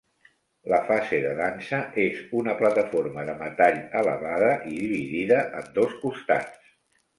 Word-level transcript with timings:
La 0.71 0.77
fase 0.85 1.19
de 1.25 1.33
dansa 1.39 1.81
és 2.05 2.23
una 2.39 2.55
plataforma 2.63 3.27
de 3.29 3.37
metall 3.43 3.79
elevada 4.01 4.51
i 4.75 4.75
dividida 4.81 5.45
en 5.63 5.71
dos 5.79 5.97
costats. 6.05 6.77